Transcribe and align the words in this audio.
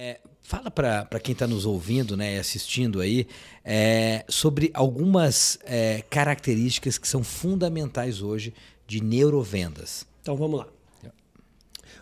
É, 0.00 0.20
fala 0.44 0.70
para 0.70 1.18
quem 1.18 1.32
está 1.32 1.44
nos 1.44 1.66
ouvindo 1.66 2.16
né, 2.16 2.36
e 2.36 2.38
assistindo 2.38 3.00
aí 3.00 3.26
é, 3.64 4.24
sobre 4.28 4.70
algumas 4.72 5.58
é, 5.64 6.04
características 6.08 6.96
que 6.98 7.08
são 7.08 7.24
fundamentais 7.24 8.22
hoje 8.22 8.54
de 8.86 9.02
neurovendas. 9.02 10.06
Então 10.22 10.36
vamos 10.36 10.60
lá. 10.60 10.68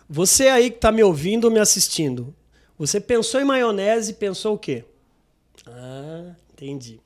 Você 0.07 0.47
aí 0.47 0.69
que 0.69 0.75
está 0.75 0.91
me 0.91 1.01
ouvindo 1.01 1.45
ou 1.45 1.51
me 1.51 1.59
assistindo, 1.59 2.35
você 2.77 3.01
pensou 3.01 3.41
em 3.41 3.45
maionese 3.45 4.11
e 4.11 4.13
pensou 4.13 4.53
o 4.53 4.59
quê? 4.59 4.85
Ah, 5.65 6.35
entendi. 6.53 6.99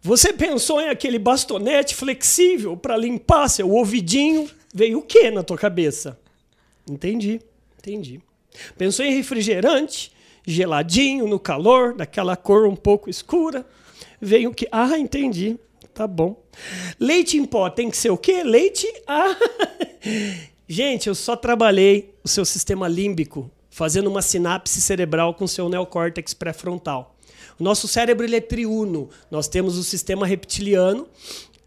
Você 0.00 0.32
pensou 0.32 0.80
em 0.80 0.88
aquele 0.88 1.18
bastonete 1.18 1.94
flexível 1.94 2.74
para 2.74 2.96
limpar 2.96 3.50
seu 3.50 3.70
ouvidinho? 3.70 4.48
Veio 4.72 5.00
o 5.00 5.02
quê 5.02 5.30
na 5.30 5.42
tua 5.42 5.58
cabeça? 5.58 6.18
Entendi, 6.88 7.38
entendi. 7.78 8.22
Pensou 8.76 9.04
em 9.04 9.14
refrigerante, 9.14 10.12
geladinho, 10.46 11.26
no 11.26 11.38
calor, 11.38 11.94
daquela 11.94 12.36
cor 12.36 12.66
um 12.66 12.76
pouco 12.76 13.10
escura? 13.10 13.66
Veio 14.20 14.50
o 14.50 14.54
quê? 14.54 14.68
Ah, 14.70 14.98
entendi. 14.98 15.58
Tá 15.92 16.06
bom. 16.06 16.42
Leite 16.98 17.36
em 17.36 17.44
pó 17.44 17.70
tem 17.70 17.90
que 17.90 17.96
ser 17.96 18.10
o 18.10 18.18
quê? 18.18 18.42
Leite? 18.42 18.86
Ah. 19.06 19.36
Gente, 20.66 21.08
eu 21.08 21.14
só 21.14 21.36
trabalhei 21.36 22.14
o 22.24 22.28
seu 22.28 22.44
sistema 22.44 22.88
límbico 22.88 23.50
fazendo 23.70 24.08
uma 24.08 24.22
sinapse 24.22 24.80
cerebral 24.80 25.34
com 25.34 25.46
seu 25.46 25.68
neocórtex 25.68 26.32
pré-frontal. 26.32 27.16
O 27.58 27.64
nosso 27.64 27.86
cérebro 27.86 28.24
ele 28.24 28.36
é 28.36 28.40
triuno. 28.40 29.10
Nós 29.30 29.46
temos 29.48 29.76
o 29.76 29.84
sistema 29.84 30.26
reptiliano, 30.26 31.08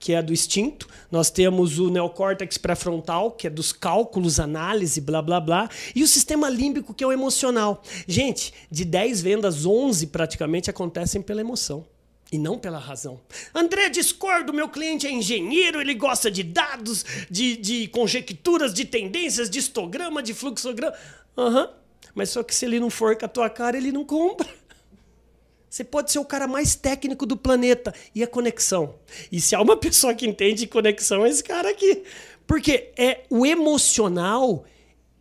que 0.07 0.13
é 0.13 0.21
do 0.21 0.31
instinto. 0.31 0.87
Nós 1.11 1.29
temos 1.29 1.79
o 1.79 1.89
neocórtex 1.89 2.57
pré-frontal, 2.57 3.29
que 3.31 3.47
é 3.47 3.49
dos 3.49 3.73
cálculos, 3.73 4.39
análise, 4.39 5.01
blá 5.01 5.21
blá 5.21 5.37
blá, 5.41 5.69
e 5.93 6.01
o 6.01 6.07
sistema 6.07 6.47
límbico, 6.47 6.93
que 6.93 7.03
é 7.03 7.07
o 7.07 7.11
emocional. 7.11 7.83
Gente, 8.07 8.53
de 8.71 8.85
10 8.85 9.21
vendas, 9.21 9.65
11 9.65 10.07
praticamente 10.07 10.69
acontecem 10.69 11.21
pela 11.21 11.41
emoção 11.41 11.85
e 12.31 12.37
não 12.37 12.57
pela 12.57 12.79
razão. 12.79 13.19
André, 13.53 13.89
discordo, 13.89 14.53
meu 14.53 14.69
cliente 14.69 15.05
é 15.05 15.11
engenheiro, 15.11 15.81
ele 15.81 15.93
gosta 15.93 16.31
de 16.31 16.41
dados, 16.41 17.03
de, 17.29 17.57
de 17.57 17.89
conjecturas, 17.89 18.73
de 18.73 18.85
tendências, 18.85 19.49
de 19.49 19.59
histograma, 19.59 20.23
de 20.23 20.33
fluxograma. 20.33 20.95
Aham, 21.37 21.63
uhum. 21.63 21.69
mas 22.15 22.29
só 22.29 22.41
que 22.43 22.55
se 22.55 22.63
ele 22.63 22.79
não 22.79 22.89
for 22.89 23.17
com 23.17 23.25
a 23.25 23.27
tua 23.27 23.49
cara, 23.49 23.75
ele 23.75 23.91
não 23.91 24.05
compra. 24.05 24.47
Você 25.69 25.83
pode 25.83 26.11
ser 26.11 26.19
o 26.19 26.25
cara 26.25 26.47
mais 26.47 26.75
técnico 26.75 27.25
do 27.25 27.35
planeta. 27.35 27.93
E 28.15 28.23
a 28.23 28.27
conexão? 28.27 28.95
E 29.31 29.39
se 29.41 29.55
há 29.55 29.61
uma 29.61 29.75
pessoa 29.77 30.13
que 30.13 30.27
entende 30.27 30.67
conexão, 30.67 31.25
é 31.25 31.29
esse 31.29 31.43
cara 31.43 31.69
aqui. 31.69 32.03
Porque 32.45 32.91
é 32.97 33.25
o 33.29 33.45
emocional 33.45 34.65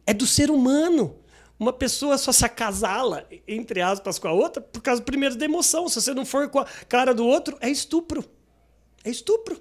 é 0.06 0.14
do 0.14 0.26
ser 0.26 0.50
humano. 0.50 1.16
Uma 1.58 1.72
pessoa 1.72 2.18
só 2.18 2.32
se 2.32 2.44
acasala, 2.44 3.26
entre 3.48 3.80
aspas, 3.80 4.18
com 4.18 4.28
a 4.28 4.32
outra, 4.32 4.62
por 4.62 4.82
causa, 4.82 5.02
primeiro, 5.02 5.36
da 5.36 5.44
emoção. 5.44 5.88
Se 5.88 6.00
você 6.00 6.12
não 6.12 6.24
for 6.24 6.48
com 6.48 6.60
a 6.60 6.66
cara 6.88 7.14
do 7.14 7.26
outro, 7.26 7.56
é 7.60 7.68
estupro. 7.68 8.24
É 9.02 9.10
estupro. 9.10 9.60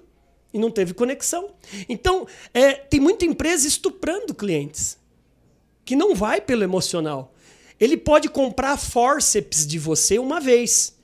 E 0.52 0.58
não 0.58 0.70
teve 0.70 0.94
conexão. 0.94 1.54
Então, 1.88 2.26
é, 2.52 2.74
tem 2.74 3.00
muita 3.00 3.24
empresa 3.24 3.66
estuprando 3.66 4.34
clientes. 4.34 4.98
Que 5.84 5.96
não 5.96 6.14
vai 6.14 6.40
pelo 6.40 6.62
emocional. 6.62 7.34
Ele 7.78 7.96
pode 7.96 8.28
comprar 8.28 8.76
forceps 8.76 9.66
de 9.66 9.78
você 9.78 10.18
uma 10.18 10.40
vez. 10.40 10.94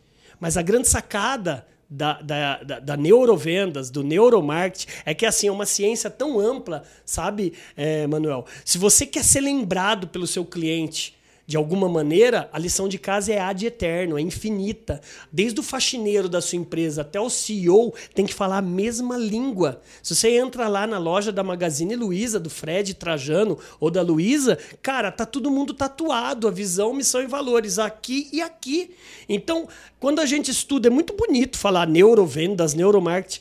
Mas 0.40 0.56
a 0.56 0.62
grande 0.62 0.88
sacada 0.88 1.66
da, 1.88 2.22
da, 2.22 2.62
da, 2.62 2.78
da, 2.80 2.96
neurovendas, 2.96 3.90
do 3.90 4.02
neuromarketing, 4.02 4.86
é 5.04 5.12
que 5.12 5.26
assim, 5.26 5.48
é 5.48 5.52
uma 5.52 5.66
ciência 5.66 6.08
tão 6.08 6.40
ampla, 6.40 6.84
sabe, 7.04 7.52
é, 7.76 8.06
Manuel? 8.06 8.46
Se 8.64 8.78
você 8.78 9.04
quer 9.04 9.22
ser 9.22 9.40
lembrado 9.40 10.08
pelo 10.08 10.26
seu 10.26 10.44
cliente 10.44 11.14
de 11.52 11.56
alguma 11.58 11.86
maneira, 11.86 12.48
a 12.50 12.58
lição 12.58 12.88
de 12.88 12.98
casa 12.98 13.30
é 13.30 13.38
ad 13.38 13.66
eterno, 13.66 14.16
é 14.16 14.22
infinita. 14.22 15.02
Desde 15.30 15.60
o 15.60 15.62
faxineiro 15.62 16.26
da 16.26 16.40
sua 16.40 16.56
empresa 16.56 17.02
até 17.02 17.20
o 17.20 17.28
CEO 17.28 17.92
tem 18.14 18.24
que 18.24 18.32
falar 18.32 18.56
a 18.56 18.62
mesma 18.62 19.18
língua. 19.18 19.82
Se 20.02 20.16
você 20.16 20.30
entra 20.30 20.66
lá 20.66 20.86
na 20.86 20.96
loja 20.96 21.30
da 21.30 21.42
Magazine 21.42 21.94
Luiza, 21.94 22.40
do 22.40 22.48
Fred 22.48 22.94
Trajano 22.94 23.58
ou 23.78 23.90
da 23.90 24.00
Luiza, 24.00 24.58
cara, 24.80 25.12
tá 25.12 25.26
todo 25.26 25.50
mundo 25.50 25.74
tatuado, 25.74 26.48
a 26.48 26.50
visão, 26.50 26.94
missão 26.94 27.20
e 27.20 27.26
valores 27.26 27.78
aqui 27.78 28.30
e 28.32 28.40
aqui. 28.40 28.94
Então, 29.28 29.68
quando 30.00 30.20
a 30.20 30.24
gente 30.24 30.50
estuda, 30.50 30.88
é 30.88 30.90
muito 30.90 31.12
bonito 31.12 31.58
falar 31.58 31.86
neurovendas, 31.86 32.72
neuromarketing. 32.72 33.40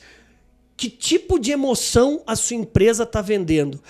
Que 0.76 0.90
tipo 0.90 1.38
de 1.38 1.50
emoção 1.50 2.22
a 2.26 2.36
sua 2.36 2.56
empresa 2.56 3.04
está 3.04 3.22
vendendo? 3.22 3.80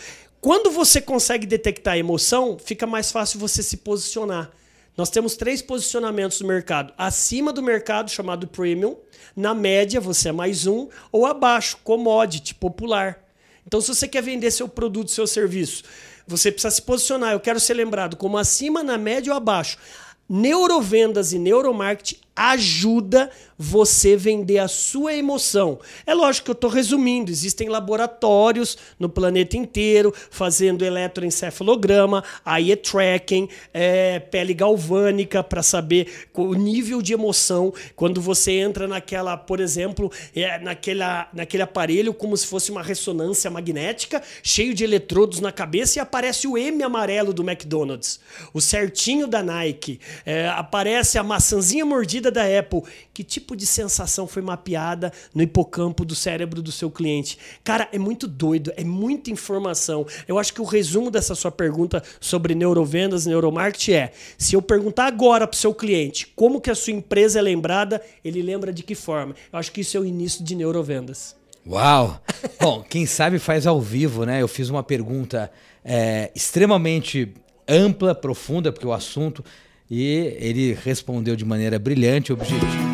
Quando 0.42 0.72
você 0.72 1.00
consegue 1.00 1.46
detectar 1.46 1.94
a 1.94 1.98
emoção, 1.98 2.58
fica 2.58 2.84
mais 2.84 3.12
fácil 3.12 3.38
você 3.38 3.62
se 3.62 3.76
posicionar. 3.76 4.50
Nós 4.96 5.08
temos 5.08 5.36
três 5.36 5.62
posicionamentos 5.62 6.40
no 6.40 6.48
mercado. 6.48 6.92
Acima 6.98 7.52
do 7.52 7.62
mercado, 7.62 8.10
chamado 8.10 8.48
premium. 8.48 8.96
Na 9.36 9.54
média, 9.54 10.00
você 10.00 10.30
é 10.30 10.32
mais 10.32 10.66
um. 10.66 10.88
Ou 11.12 11.26
abaixo, 11.26 11.78
commodity, 11.84 12.56
popular. 12.56 13.22
Então, 13.64 13.80
se 13.80 13.94
você 13.94 14.08
quer 14.08 14.20
vender 14.20 14.50
seu 14.50 14.68
produto, 14.68 15.12
seu 15.12 15.28
serviço, 15.28 15.84
você 16.26 16.50
precisa 16.50 16.74
se 16.74 16.82
posicionar. 16.82 17.34
Eu 17.34 17.40
quero 17.40 17.60
ser 17.60 17.74
lembrado 17.74 18.16
como 18.16 18.36
acima, 18.36 18.82
na 18.82 18.98
média 18.98 19.32
ou 19.32 19.36
abaixo. 19.36 19.78
Neurovendas 20.28 21.32
e 21.32 21.38
neuromarketing 21.38 22.18
ajuda 22.34 23.30
você 23.62 24.16
vender 24.16 24.58
a 24.58 24.66
sua 24.66 25.14
emoção. 25.14 25.78
É 26.04 26.12
lógico 26.12 26.46
que 26.46 26.50
eu 26.50 26.54
estou 26.54 26.68
resumindo, 26.68 27.30
existem 27.30 27.68
laboratórios 27.68 28.76
no 28.98 29.08
planeta 29.08 29.56
inteiro 29.56 30.12
fazendo 30.30 30.84
eletroencefalograma, 30.84 32.24
eye 32.44 32.74
tracking, 32.74 33.48
é, 33.72 34.18
pele 34.18 34.52
galvânica 34.52 35.44
para 35.44 35.62
saber 35.62 36.26
o 36.34 36.54
nível 36.54 37.00
de 37.00 37.12
emoção. 37.12 37.72
Quando 37.94 38.20
você 38.20 38.52
entra 38.52 38.88
naquela, 38.88 39.36
por 39.36 39.60
exemplo, 39.60 40.10
é, 40.34 40.58
naquela, 40.58 41.28
naquele 41.32 41.62
aparelho 41.62 42.12
como 42.12 42.36
se 42.36 42.46
fosse 42.46 42.72
uma 42.72 42.82
ressonância 42.82 43.48
magnética, 43.48 44.20
cheio 44.42 44.74
de 44.74 44.82
eletrodos 44.82 45.38
na 45.38 45.52
cabeça 45.52 45.98
e 45.98 46.02
aparece 46.02 46.48
o 46.48 46.58
M 46.58 46.82
amarelo 46.82 47.32
do 47.32 47.48
McDonald's, 47.48 48.18
o 48.52 48.60
certinho 48.60 49.28
da 49.28 49.40
Nike, 49.40 50.00
é, 50.26 50.48
aparece 50.48 51.16
a 51.16 51.22
maçãzinha 51.22 51.86
mordida 51.86 52.28
da 52.28 52.42
Apple, 52.58 52.82
que 53.14 53.22
tipo 53.22 53.51
de 53.56 53.66
sensação 53.66 54.26
foi 54.26 54.42
mapeada 54.42 55.12
no 55.34 55.42
hipocampo 55.42 56.04
do 56.04 56.14
cérebro 56.14 56.62
do 56.62 56.72
seu 56.72 56.90
cliente? 56.90 57.38
Cara, 57.62 57.88
é 57.92 57.98
muito 57.98 58.26
doido, 58.26 58.72
é 58.76 58.84
muita 58.84 59.30
informação. 59.30 60.06
Eu 60.26 60.38
acho 60.38 60.52
que 60.52 60.60
o 60.60 60.64
resumo 60.64 61.10
dessa 61.10 61.34
sua 61.34 61.50
pergunta 61.50 62.02
sobre 62.20 62.54
neurovendas, 62.54 63.26
neuromarketing 63.26 63.92
é: 63.92 64.12
se 64.36 64.54
eu 64.54 64.62
perguntar 64.62 65.06
agora 65.06 65.46
para 65.46 65.56
o 65.56 65.58
seu 65.58 65.74
cliente 65.74 66.26
como 66.34 66.60
que 66.60 66.70
a 66.70 66.74
sua 66.74 66.92
empresa 66.92 67.38
é 67.38 67.42
lembrada, 67.42 68.02
ele 68.24 68.42
lembra 68.42 68.72
de 68.72 68.82
que 68.82 68.94
forma? 68.94 69.34
Eu 69.52 69.58
acho 69.58 69.72
que 69.72 69.80
isso 69.80 69.96
é 69.96 70.00
o 70.00 70.04
início 70.04 70.44
de 70.44 70.54
neurovendas. 70.54 71.36
Uau! 71.66 72.20
Bom, 72.60 72.82
quem 72.82 73.06
sabe 73.06 73.38
faz 73.38 73.66
ao 73.66 73.80
vivo, 73.80 74.24
né? 74.24 74.42
Eu 74.42 74.48
fiz 74.48 74.68
uma 74.68 74.82
pergunta 74.82 75.50
é, 75.84 76.30
extremamente 76.34 77.32
ampla, 77.68 78.14
profunda, 78.14 78.72
porque 78.72 78.86
o 78.86 78.92
assunto 78.92 79.44
e 79.90 80.36
ele 80.40 80.72
respondeu 80.72 81.36
de 81.36 81.44
maneira 81.44 81.78
brilhante 81.78 82.32
objetiva. 82.32 82.91